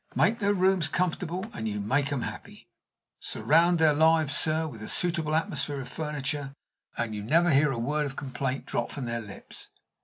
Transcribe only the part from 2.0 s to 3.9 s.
'em happy. Surround